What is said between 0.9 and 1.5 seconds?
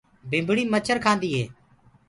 کآندي هي۔